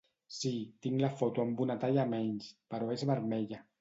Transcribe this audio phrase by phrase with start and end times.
[0.35, 0.53] Sí,
[0.85, 3.63] tinc la foto amb una talla menys, però és vermella.